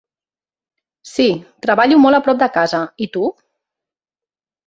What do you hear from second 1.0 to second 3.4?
Sí, treballo molt a prop de casa. I tu?